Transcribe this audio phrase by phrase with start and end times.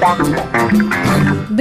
[0.00, 0.89] Thank you.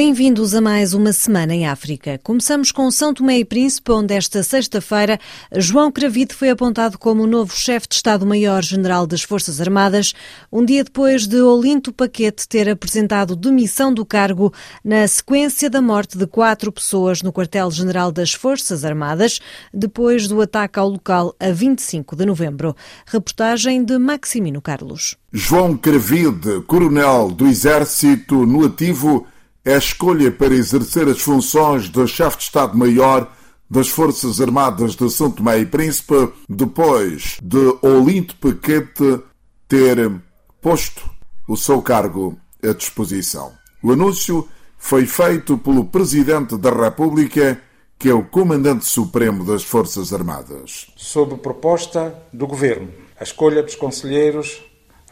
[0.02, 2.18] Bem-vindos a mais uma semana em África.
[2.24, 5.20] Começamos com São Tomé e Príncipe, onde esta sexta-feira
[5.54, 10.14] João Cravide foi apontado como o novo chefe de Estado-Maior-General das Forças Armadas,
[10.50, 14.54] um dia depois de Olinto Paquete ter apresentado demissão do cargo
[14.86, 19.42] na sequência da morte de quatro pessoas no quartel-general das Forças Armadas,
[19.74, 22.74] depois do ataque ao local a 25 de novembro.
[23.06, 25.18] Reportagem de Maximino Carlos.
[25.34, 29.28] João Cravide, coronel do Exército no ativo,
[29.70, 33.32] é a escolha para exercer as funções de chefe de Estado-Maior
[33.70, 39.22] das Forças Armadas de São Tomé e Príncipe, depois de Olinto Paquete
[39.68, 40.12] ter
[40.60, 41.08] posto
[41.48, 43.54] o seu cargo à disposição.
[43.84, 47.62] O anúncio foi feito pelo Presidente da República,
[48.00, 50.88] que é o Comandante Supremo das Forças Armadas.
[50.96, 54.64] Sob proposta do Governo, a escolha dos conselheiros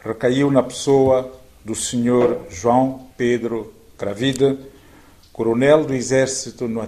[0.04, 1.32] recaiu na pessoa
[1.64, 2.38] do Sr.
[2.50, 4.58] João Pedro Cravide,
[5.32, 6.80] coronel do Exército no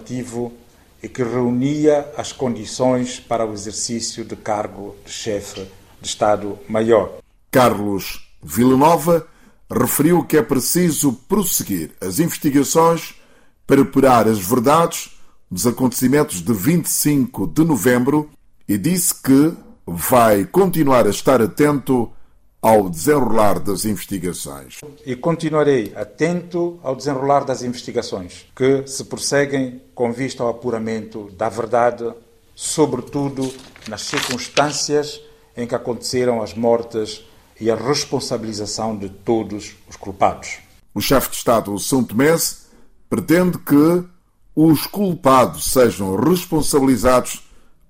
[1.02, 5.66] e que reunia as condições para o exercício de cargo de chefe
[6.00, 7.18] de Estado-Maior.
[7.50, 9.26] Carlos Villanova
[9.70, 13.14] referiu que é preciso prosseguir as investigações
[13.66, 15.10] para apurar as verdades
[15.50, 18.30] dos acontecimentos de 25 de novembro
[18.68, 19.52] e disse que
[19.86, 22.10] vai continuar a estar atento
[22.62, 24.80] ao desenrolar das investigações.
[25.06, 31.48] E continuarei atento ao desenrolar das investigações que se prosseguem com vista ao apuramento da
[31.48, 32.12] verdade,
[32.54, 33.50] sobretudo
[33.88, 35.20] nas circunstâncias
[35.56, 37.24] em que aconteceram as mortes
[37.58, 40.58] e a responsabilização de todos os culpados.
[40.94, 42.66] O chefe de Estado São Tomés
[43.08, 44.04] pretende que
[44.54, 47.42] os culpados sejam responsabilizados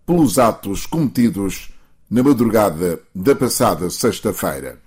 [0.07, 1.70] pelos atos cometidos
[2.11, 4.81] na madrugada da passada sexta-feira.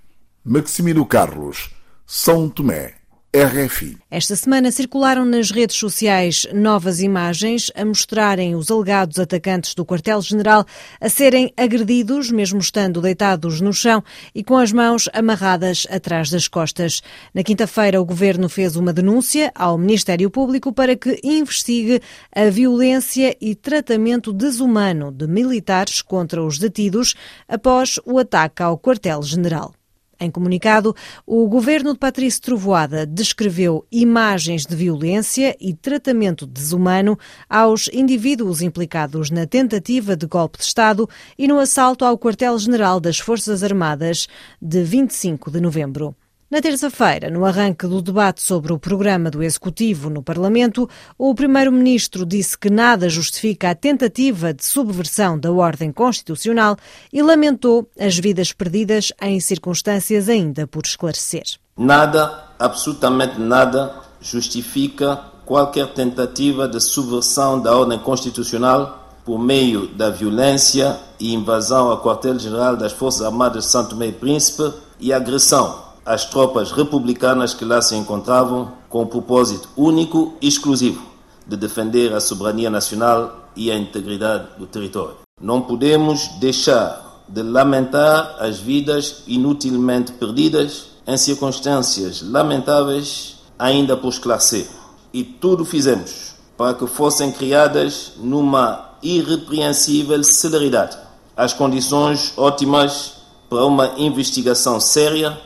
[0.44, 1.70] Maximino Carlos,
[2.06, 2.96] São Tomé,
[3.34, 3.98] RFI.
[4.08, 10.64] Esta semana circularam nas redes sociais novas imagens a mostrarem os alegados atacantes do quartel-general
[11.00, 16.46] a serem agredidos, mesmo estando deitados no chão e com as mãos amarradas atrás das
[16.46, 17.02] costas.
[17.34, 22.00] Na quinta-feira, o governo fez uma denúncia ao Ministério Público para que investigue
[22.32, 27.16] a violência e tratamento desumano de militares contra os detidos
[27.48, 29.74] após o ataque ao quartel-general.
[30.24, 30.96] Em comunicado,
[31.26, 39.30] o governo de Patrício Trovoada descreveu imagens de violência e tratamento desumano aos indivíduos implicados
[39.30, 44.26] na tentativa de golpe de Estado e no assalto ao quartel-general das Forças Armadas
[44.62, 46.16] de 25 de novembro.
[46.50, 52.26] Na terça-feira, no arranque do debate sobre o programa do Executivo no Parlamento, o Primeiro-Ministro
[52.26, 56.76] disse que nada justifica a tentativa de subversão da ordem constitucional
[57.10, 61.44] e lamentou as vidas perdidas em circunstâncias ainda por esclarecer.
[61.78, 65.16] Nada, absolutamente nada, justifica
[65.46, 72.76] qualquer tentativa de subversão da ordem constitucional por meio da violência e invasão ao quartel-general
[72.76, 77.94] das Forças Armadas de Santo e Príncipe e agressão as tropas republicanas que lá se
[77.96, 81.02] encontravam com o propósito único e exclusivo
[81.46, 85.16] de defender a soberania nacional e a integridade do território.
[85.40, 94.66] Não podemos deixar de lamentar as vidas inutilmente perdidas em circunstâncias lamentáveis ainda por esclarecer.
[95.12, 100.96] E tudo fizemos para que fossem criadas numa irrepreensível celeridade
[101.36, 103.14] as condições ótimas
[103.48, 105.36] para uma investigação séria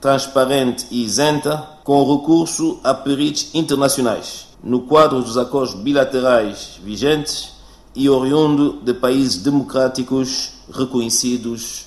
[0.00, 7.52] transparente e isenta, com recurso a peritos internacionais, no quadro dos acordos bilaterais vigentes
[7.94, 11.86] e oriundo de países democráticos reconhecidos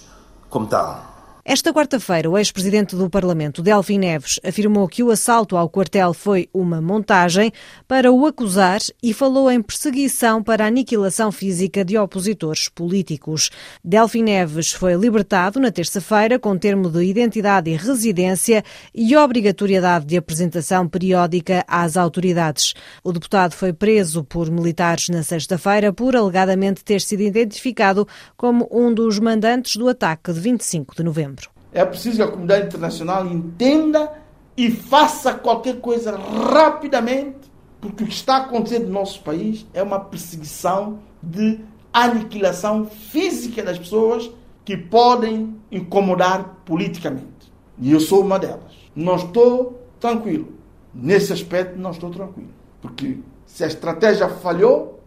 [0.50, 1.13] como tal.
[1.46, 6.48] Esta quarta-feira, o ex-presidente do Parlamento, Delfim Neves, afirmou que o assalto ao quartel foi
[6.54, 7.52] uma montagem
[7.86, 13.50] para o acusar e falou em perseguição para a aniquilação física de opositores políticos.
[13.84, 18.64] Delfim Neves foi libertado na terça-feira com termo de identidade e residência
[18.96, 22.74] e obrigatoriedade de apresentação periódica às autoridades.
[23.04, 28.08] O deputado foi preso por militares na sexta-feira por alegadamente ter sido identificado
[28.38, 31.33] como um dos mandantes do ataque de 25 de novembro.
[31.74, 34.12] É preciso que a comunidade internacional entenda
[34.56, 40.00] e faça qualquer coisa rapidamente, porque o que está acontecendo no nosso país é uma
[40.00, 41.60] perseguição de
[41.92, 44.30] aniquilação física das pessoas
[44.64, 47.52] que podem incomodar politicamente.
[47.80, 48.74] E eu sou uma delas.
[48.96, 50.54] Não estou tranquilo.
[50.94, 52.50] Nesse aspecto, não estou tranquilo.
[52.82, 55.00] Porque se a estratégia falhou,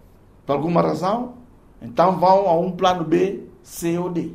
[0.44, 1.34] por alguma razão,
[1.80, 4.32] então vão a um plano B, C ou D.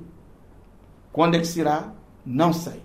[1.12, 1.94] Quando é que será?
[2.26, 2.82] Não sei.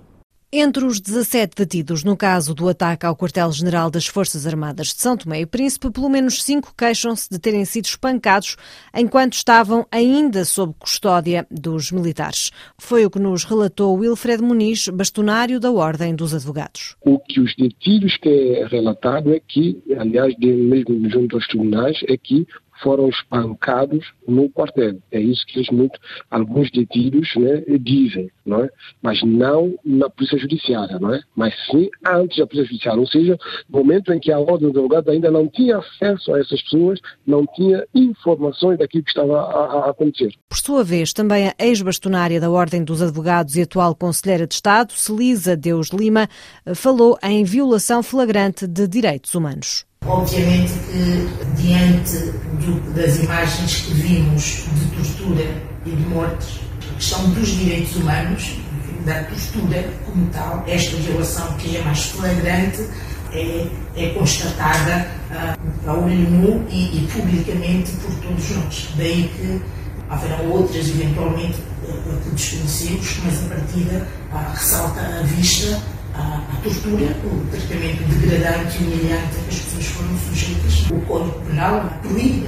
[0.52, 5.16] Entre os 17 detidos no caso do ataque ao quartel-general das Forças Armadas de São
[5.16, 8.56] Tomé e Príncipe, pelo menos cinco queixam-se de terem sido espancados
[8.94, 12.52] enquanto estavam ainda sob custódia dos militares.
[12.78, 16.96] Foi o que nos relatou Wilfred Muniz, bastonário da Ordem dos Advogados.
[17.04, 22.46] O que os detidos têm relatado é que, aliás, mesmo junto aos tribunais, é que
[22.82, 24.98] foram espancados no quartel.
[25.10, 25.98] É isso que eles muito,
[26.30, 28.70] alguns detidos né, dizem, não é?
[29.02, 31.20] Mas não na polícia judiciária, não é?
[31.34, 33.38] Mas sim antes da polícia judiciária, ou seja,
[33.68, 37.00] no momento em que a ordem dos advogados ainda não tinha acesso a essas pessoas,
[37.26, 40.32] não tinha informações daquilo que estava a, a acontecer.
[40.48, 44.92] Por sua vez, também a ex-bastonária da Ordem dos Advogados e atual Conselheira de Estado,
[44.92, 46.28] Celisa Deus Lima,
[46.74, 49.86] falou em violação flagrante de direitos humanos.
[50.06, 52.16] Obviamente que, diante
[52.64, 55.44] do, das imagens que vimos de tortura
[55.84, 56.60] e de mortes,
[56.90, 58.56] a questão dos direitos humanos,
[59.04, 62.86] da tortura como tal, esta violação que é mais flagrante,
[63.32, 63.66] é,
[63.96, 68.88] é constatada uh, a olho nu e, e, publicamente por todos nós.
[68.96, 69.60] Daí que
[70.08, 75.82] haverão outras, eventualmente, uh, que desconhecemos, mas a partida uh, ressalta à vista
[76.18, 80.90] a, a tortura, o tratamento degradante e humilhante a que as pessoas foram sujeitas.
[80.90, 82.46] O Código Penal proíbe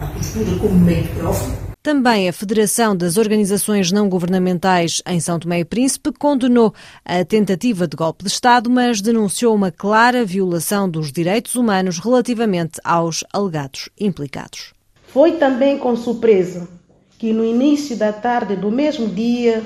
[0.00, 1.72] a tortura como meio de prova.
[1.82, 6.72] Também a Federação das Organizações Não Governamentais em São Tomé e Príncipe condenou
[7.04, 12.80] a tentativa de golpe de Estado, mas denunciou uma clara violação dos direitos humanos relativamente
[12.84, 14.72] aos alegados implicados.
[15.08, 16.68] Foi também com surpresa
[17.18, 19.64] que no início da tarde do mesmo dia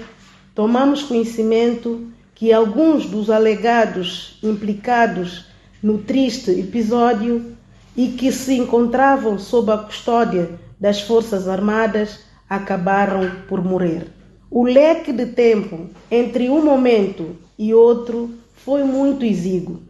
[0.55, 2.07] tomamos conhecimento
[2.37, 5.47] que alguns dos alegados implicados
[5.83, 7.57] no triste episódio
[7.97, 14.09] e que se encontravam sob a custódia das Forças Armadas acabaram por morrer.
[14.51, 19.81] O leque de tempo entre um momento e outro foi muito exíguo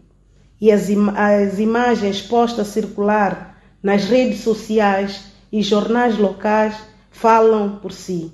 [0.60, 6.76] e as, im as imagens postas a circular nas redes sociais e jornais locais
[7.10, 8.32] falam por si,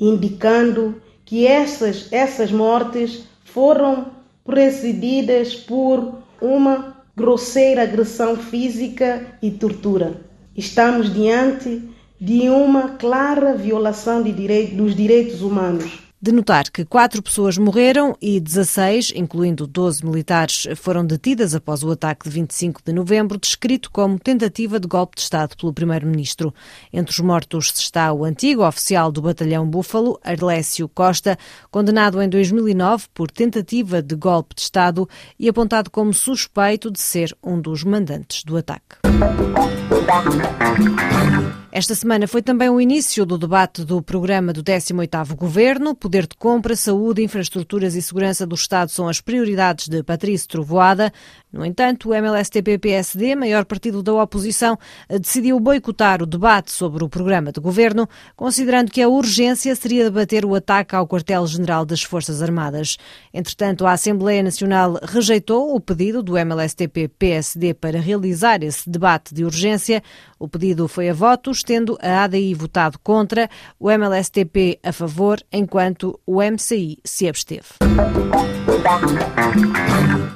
[0.00, 4.06] indicando que essas, essas mortes foram
[4.44, 10.20] precedidas por uma grosseira agressão física e tortura.
[10.56, 11.82] Estamos diante
[12.20, 14.32] de uma clara violação de
[14.74, 21.04] dos direitos humanos de notar que quatro pessoas morreram e 16, incluindo 12 militares, foram
[21.04, 25.56] detidas após o ataque de 25 de novembro, descrito como tentativa de golpe de Estado
[25.56, 26.54] pelo Primeiro-Ministro.
[26.92, 31.36] Entre os mortos está o antigo oficial do Batalhão Búfalo, Arlécio Costa,
[31.72, 37.36] condenado em 2009 por tentativa de golpe de Estado e apontado como suspeito de ser
[37.42, 38.98] um dos mandantes do ataque.
[41.74, 45.94] Esta semana foi também o início do debate do programa do 18º Governo.
[46.12, 51.10] Poder de compra, saúde, infraestruturas e segurança do Estado são as prioridades de Patrício Trovoada.
[51.50, 54.78] No entanto, o MLSTP-PSD, maior partido da oposição,
[55.08, 58.06] decidiu boicotar o debate sobre o programa de governo,
[58.36, 62.98] considerando que a urgência seria debater o ataque ao quartel-general das Forças Armadas.
[63.32, 70.02] Entretanto, a Assembleia Nacional rejeitou o pedido do MLSTP-PSD para realizar esse debate de urgência.
[70.38, 73.48] O pedido foi a votos tendo a ADI votado contra,
[73.78, 77.68] o MLSTP a favor, enquanto o MCI se absteve.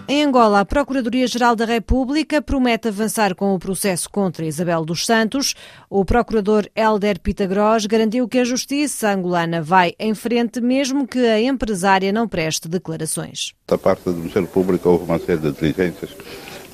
[0.09, 5.55] Em Angola, a Procuradoria-Geral da República promete avançar com o processo contra Isabel dos Santos.
[5.91, 11.41] O procurador Helder Pitagros garantiu que a justiça angolana vai em frente, mesmo que a
[11.41, 13.53] empresária não preste declarações.
[13.67, 16.11] Da parte do Ministério Público houve uma série de diligências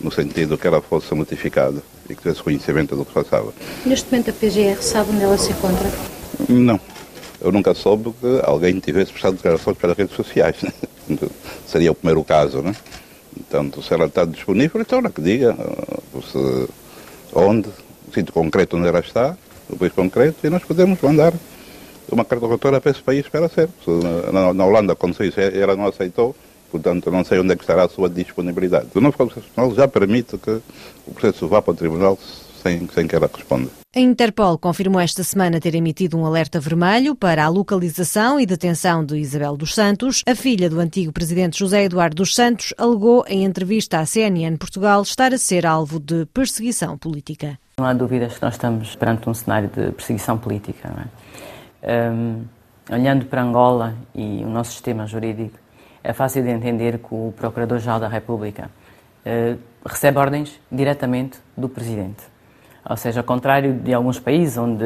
[0.00, 3.52] no sentido que ela fosse notificada e que tivesse conhecimento do que passava.
[3.86, 5.90] Neste momento a PGR sabe onde ela se encontra?
[6.48, 6.78] Não.
[7.42, 10.56] Eu nunca soube que alguém tivesse prestado declarações pelas redes sociais.
[10.62, 10.72] Né?
[11.66, 12.74] Seria o primeiro caso, né?
[13.36, 16.68] Então, se ela está disponível, então ela que diga uh, se,
[17.34, 17.68] onde,
[18.14, 19.36] sítio concreto onde ela está,
[19.68, 21.32] o país concreto, e nós podemos mandar
[22.10, 23.68] uma carta para esse país para ser.
[23.84, 23.90] Se
[24.32, 26.36] na, na Holanda aconteceu isso ela não aceitou,
[26.70, 28.88] portanto não sei onde é que estará a sua disponibilidade.
[28.94, 30.60] O novo Código Constitucional já permite que
[31.06, 32.18] o processo vá para o Tribunal
[32.62, 33.68] sem, sem que ela responda.
[33.94, 39.04] A Interpol confirmou esta semana ter emitido um alerta vermelho para a localização e detenção
[39.04, 40.22] de Isabel dos Santos.
[40.26, 45.02] A filha do antigo presidente José Eduardo dos Santos alegou em entrevista à CNN Portugal
[45.02, 47.58] estar a ser alvo de perseguição política.
[47.76, 51.10] Não há dúvidas que nós estamos perante um cenário de perseguição política.
[51.82, 52.10] É?
[52.10, 52.44] Um,
[52.90, 55.58] olhando para Angola e o nosso sistema jurídico,
[56.02, 58.70] é fácil de entender que o Procurador-Geral da República
[59.26, 62.31] uh, recebe ordens diretamente do Presidente.
[62.88, 64.84] Ou seja, ao contrário de alguns países onde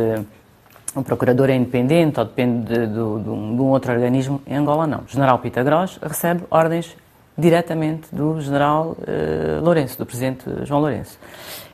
[0.97, 4.41] um procurador é independente ou depende de, de, de, um, de, um, outro organismo.
[4.47, 5.01] Em Angola, não.
[5.01, 6.97] O general Pitagros recebe ordens
[7.37, 11.19] diretamente do general uh, Lourenço, do presidente João Lourenço.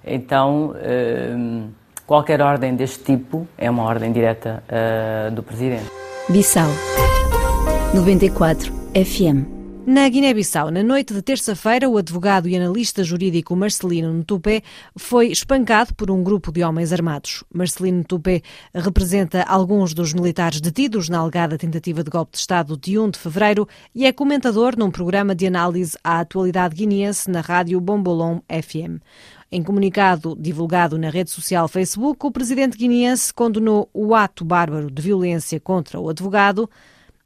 [0.05, 1.69] Então, uh,
[2.05, 5.89] qualquer ordem deste tipo é uma ordem direta uh, do presidente.
[6.29, 6.69] Bissau
[7.95, 14.63] 94 FM na Guiné-Bissau, na noite de terça-feira, o advogado e analista jurídico Marcelino Ntupé
[14.97, 17.43] foi espancado por um grupo de homens armados.
[17.53, 22.99] Marcelino Ntupé representa alguns dos militares detidos na alegada tentativa de golpe de Estado de
[22.99, 27.81] 1 de fevereiro e é comentador num programa de análise à atualidade guineense na rádio
[27.81, 29.03] Bombolom FM.
[29.51, 35.03] Em comunicado divulgado na rede social Facebook, o presidente guineense condenou o ato bárbaro de
[35.03, 36.71] violência contra o advogado.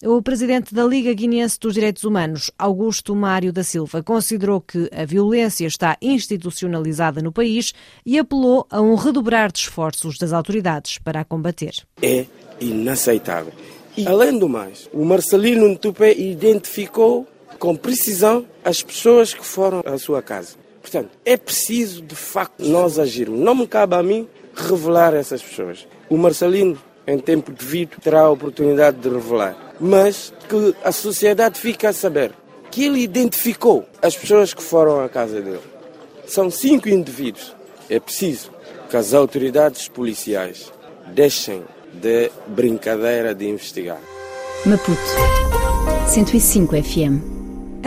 [0.04, 5.06] O presidente da Liga Guineense dos Direitos Humanos, Augusto Mário da Silva, considerou que a
[5.06, 7.72] violência está institucionalizada no país
[8.04, 11.72] e apelou a um redobrar de esforços das autoridades para a combater.
[12.02, 12.26] É
[12.60, 13.54] inaceitável.
[13.96, 17.26] E, além do mais, o Marcelino Ntupé identificou
[17.58, 20.56] com precisão as pessoas que foram à sua casa.
[20.82, 23.40] Portanto, é preciso, de facto, nós agirmos.
[23.40, 25.88] Não me cabe a mim revelar essas pessoas.
[26.10, 31.86] O Marcelino, em tempo devido, terá a oportunidade de revelar mas que a sociedade fique
[31.86, 32.32] a saber
[32.70, 35.60] que ele identificou as pessoas que foram à casa dele.
[36.26, 37.54] São cinco indivíduos.
[37.88, 38.50] É preciso
[38.90, 40.72] que as autoridades policiais
[41.14, 44.00] deixem de brincadeira de investigar.
[44.64, 45.00] Maputo
[46.08, 47.35] 105 FM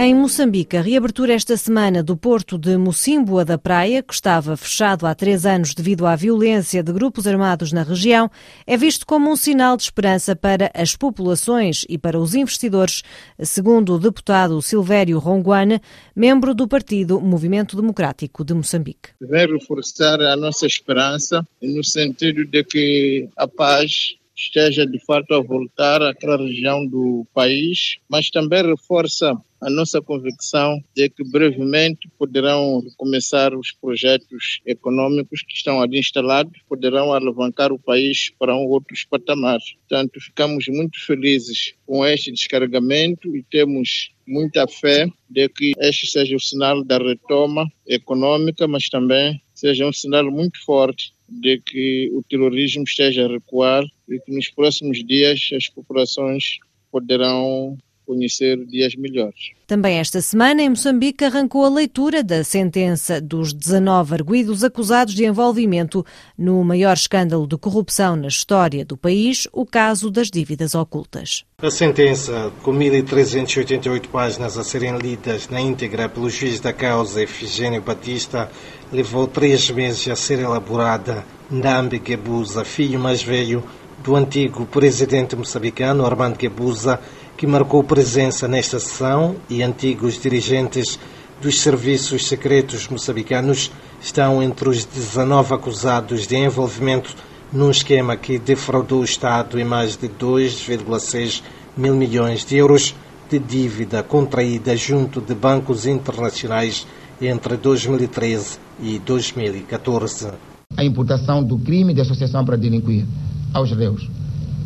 [0.01, 5.05] em Moçambique, a reabertura esta semana do porto de Mocimboa da Praia, que estava fechado
[5.05, 8.31] há três anos devido à violência de grupos armados na região,
[8.65, 13.03] é visto como um sinal de esperança para as populações e para os investidores,
[13.39, 15.81] segundo o deputado Silvério Ronguane,
[16.15, 19.09] membro do partido Movimento Democrático de Moçambique.
[19.19, 25.41] Vem reforçar a nossa esperança no sentido de que a paz esteja de fato a
[25.41, 32.81] voltar àquela região do país, mas também reforça a nossa convicção de que brevemente poderão
[32.95, 39.03] começar os projetos econômicos que estão ali instalados, poderão alavancar o país para um outros
[39.03, 39.73] patamares.
[39.79, 46.37] Portanto, ficamos muito felizes com este descarregamento e temos muita fé de que este seja
[46.37, 52.23] o sinal da retoma econômica, mas também seja um sinal muito forte de que o
[52.23, 56.59] terrorismo esteja a recuar e que nos próximos dias as populações
[56.91, 57.77] poderão
[58.09, 59.51] conhecer dias melhores.
[59.67, 65.25] Também esta semana, em Moçambique, arrancou a leitura da sentença dos 19 arguídos acusados de
[65.25, 66.03] envolvimento
[66.35, 71.45] no maior escândalo de corrupção na história do país, o caso das dívidas ocultas.
[71.61, 77.79] A sentença, com 1.388 páginas a serem lidas na íntegra pelo juiz da causa, Efigênio
[77.79, 78.49] Batista,
[78.91, 81.23] levou três meses a ser elaborada.
[81.51, 83.63] Ndambi Gebuza, filho mais velho
[84.03, 86.99] do antigo presidente moçambicano Armando Gebuza,
[87.39, 90.99] que marcou presença nesta sessão e antigos dirigentes
[91.41, 97.15] dos serviços secretos moçambicanos estão entre os 19 acusados de envolvimento
[97.53, 101.41] num esquema que defraudou o Estado em mais de 2,6
[101.77, 102.93] mil milhões de euros
[103.29, 106.85] de dívida contraída junto de bancos internacionais
[107.21, 110.27] entre 2013 e 2014.
[110.75, 113.05] A imputação do crime de associação para delinquir
[113.53, 114.09] aos réus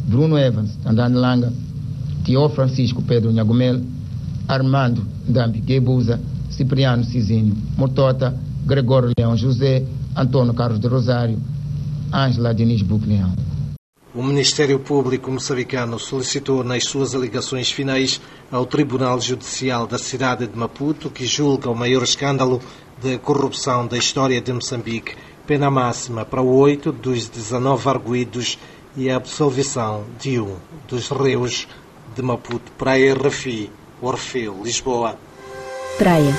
[0.07, 1.53] Bruno Evans, André Langa,
[2.23, 3.81] Tio Francisco Pedro Nhagomel,
[4.47, 9.83] Armando Dambi Gebuza, Cipriano Cizinho Mortota, Gregório Leão José,
[10.15, 11.39] Antônio Carlos de Rosário,
[12.13, 13.33] Ângela Diniz Bucleão.
[14.15, 20.55] O Ministério Público moçambicano solicitou nas suas alegações finais ao Tribunal Judicial da cidade de
[20.55, 22.61] Maputo, que julga o maior escândalo
[23.01, 25.15] de corrupção da história de Moçambique,
[25.47, 28.59] pena máxima para oito dos 19 arguídos
[28.95, 31.67] e a absolvição de um dos réus
[32.15, 33.69] de Maputo, Praia Rafi,
[34.01, 35.17] Orfeu, Lisboa.
[35.97, 36.33] Praia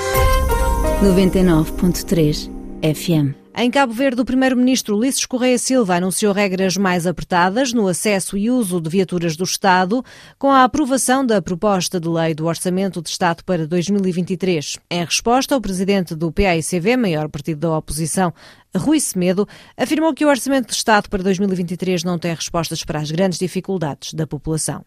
[1.01, 2.49] 99.3
[2.81, 3.44] FM.
[3.57, 8.51] Em Cabo Verde, o primeiro-ministro Ulisses Correia Silva anunciou regras mais apertadas no acesso e
[8.51, 10.03] uso de viaturas do Estado,
[10.37, 14.77] com a aprovação da proposta de lei do Orçamento de Estado para 2023.
[14.91, 18.33] Em resposta, o presidente do PAICV, maior partido da oposição,
[18.75, 19.47] Rui Semedo,
[19.77, 24.13] afirmou que o Orçamento de Estado para 2023 não tem respostas para as grandes dificuldades
[24.13, 24.83] da população.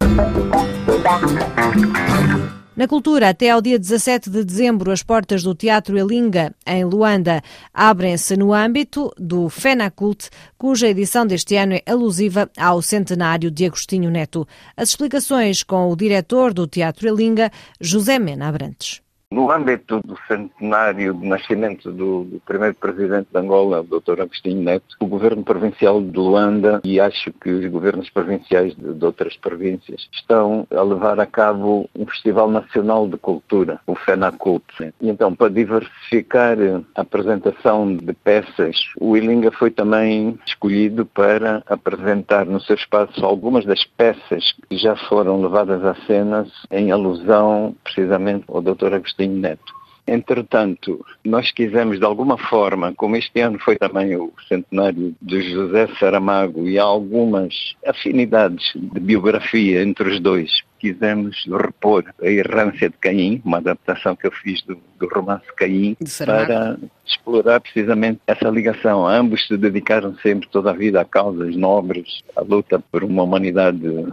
[2.78, 7.42] Na cultura, até ao dia 17 de dezembro, as portas do Teatro Elinga, em Luanda,
[7.74, 14.10] abrem-se no âmbito do FENACULT, cuja edição deste ano é alusiva ao centenário de Agostinho
[14.10, 14.46] Neto.
[14.76, 17.50] As explicações com o diretor do Teatro Elinga,
[17.80, 19.00] José Mena Abrantes.
[19.30, 24.22] No âmbito do centenário de nascimento do, do primeiro presidente de Angola, o Dr.
[24.22, 29.04] Agostinho Neto, o governo provincial de Luanda e acho que os governos provinciais de, de
[29.04, 34.94] outras províncias estão a levar a cabo um Festival Nacional de Cultura, o FENACULT.
[34.98, 36.56] E então, para diversificar
[36.94, 43.66] a apresentação de peças, o Ilinga foi também escolhido para apresentar no seu espaço algumas
[43.66, 48.94] das peças que já foram levadas à cena em alusão precisamente ao Dr.
[48.94, 49.78] Agostinho Neto.
[50.06, 55.86] Entretanto, nós quisemos de alguma forma, como este ano foi também o centenário de José
[56.00, 62.96] Saramago e há algumas afinidades de biografia entre os dois, quisemos repor a errância de
[62.98, 69.06] Caim, uma adaptação que eu fiz do, do romance Caim, para explorar precisamente essa ligação.
[69.06, 74.06] Ambos se dedicaram sempre toda a vida a causas nobres, a luta por uma humanidade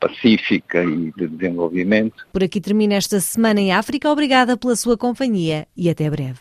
[0.00, 2.26] pacífica e de desenvolvimento.
[2.32, 4.10] Por aqui termina esta semana em África.
[4.10, 6.40] Obrigada pela sua companhia e até breve.